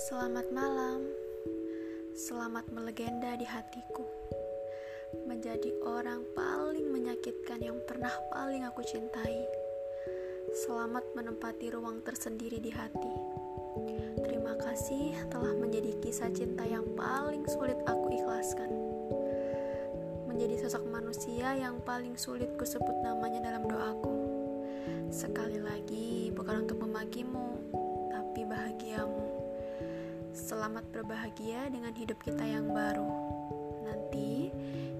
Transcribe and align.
Selamat 0.00 0.48
malam, 0.48 1.04
selamat 2.16 2.72
melegenda 2.72 3.36
di 3.36 3.44
hatiku. 3.44 4.08
Menjadi 5.28 5.76
orang 5.84 6.24
paling 6.32 6.88
menyakitkan 6.88 7.60
yang 7.60 7.76
pernah 7.84 8.08
paling 8.32 8.64
aku 8.64 8.80
cintai. 8.80 9.44
Selamat 10.64 11.04
menempati 11.12 11.68
ruang 11.68 12.00
tersendiri 12.00 12.64
di 12.64 12.72
hati. 12.72 13.12
Terima 14.24 14.56
kasih 14.56 15.20
telah 15.28 15.52
menjadi 15.52 15.92
kisah 16.00 16.32
cinta 16.32 16.64
yang 16.64 16.88
paling 16.96 17.44
sulit 17.44 17.76
aku 17.84 18.08
ikhlaskan. 18.16 18.72
Menjadi 20.24 20.64
sosok 20.64 20.88
manusia 20.88 21.60
yang 21.60 21.76
paling 21.84 22.16
sulit 22.16 22.48
kusebut 22.56 23.04
namanya 23.04 23.52
dalam 23.52 23.68
doaku. 23.68 24.16
Sekali 25.12 25.60
lagi, 25.60 26.32
bukan 26.32 26.64
untuk 26.64 26.80
memakimu, 26.80 26.89
Selamat 30.50 30.82
berbahagia 30.90 31.70
dengan 31.70 31.94
hidup 31.94 32.26
kita 32.26 32.42
yang 32.42 32.74
baru. 32.74 33.06
Nanti, 33.86 34.50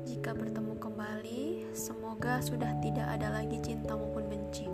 jika 0.06 0.30
bertemu 0.30 0.78
kembali, 0.78 1.74
semoga 1.74 2.38
sudah 2.38 2.70
tidak 2.78 3.18
ada 3.18 3.34
lagi 3.34 3.58
cinta 3.58 3.98
maupun 3.98 4.30
benci. 4.30 4.70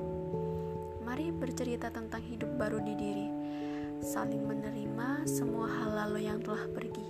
Mari 1.01 1.33
bercerita 1.33 1.89
tentang 1.89 2.21
hidup 2.29 2.61
baru 2.61 2.85
di 2.85 2.93
diri, 2.93 3.29
saling 4.05 4.45
menerima 4.45 5.25
semua 5.25 5.65
hal 5.65 5.97
lalu 5.97 6.29
yang 6.29 6.45
telah 6.45 6.69
pergi. 6.69 7.09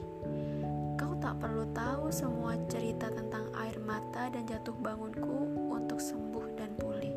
Kau 0.95 1.19
tak 1.19 1.35
perlu 1.43 1.67
tahu 1.75 2.15
semua 2.15 2.55
cerita 2.71 3.11
tentang 3.11 3.51
air 3.67 3.83
mata 3.83 4.31
dan 4.31 4.47
jatuh 4.47 4.79
bangunku 4.79 5.75
untuk 5.75 5.99
sembuh 5.99 6.55
dan 6.55 6.71
pulih 6.79 7.17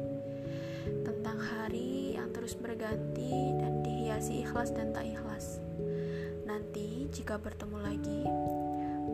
terus 2.49 2.65
berganti 2.65 3.53
dan 3.61 3.85
dihiasi 3.85 4.41
ikhlas 4.41 4.73
dan 4.73 4.89
tak 4.89 5.05
ikhlas. 5.05 5.61
Nanti, 6.59 7.07
jika 7.15 7.39
bertemu 7.39 7.77
lagi, 7.79 8.27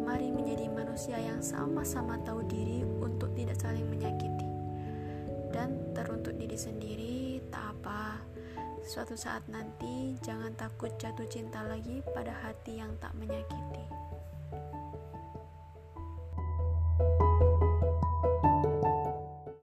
mari 0.01 0.33
menjadi 0.33 0.65
manusia 0.65 1.13
yang 1.21 1.45
sama-sama 1.45 2.17
tahu 2.25 2.41
diri 2.49 2.81
untuk 2.81 3.37
tidak 3.37 3.61
saling 3.61 3.85
menyakiti. 3.85 4.49
Dan 5.53 5.93
teruntuk 5.93 6.33
diri 6.41 6.57
sendiri, 6.57 7.45
tak 7.53 7.77
apa. 7.77 8.17
Suatu 8.81 9.13
saat 9.13 9.45
nanti, 9.45 10.17
jangan 10.25 10.57
takut 10.57 10.89
jatuh 10.97 11.29
cinta 11.29 11.61
lagi 11.69 12.01
pada 12.17 12.33
hati 12.33 12.81
yang 12.81 12.97
tak 12.97 13.13
menyakiti. 13.13 14.04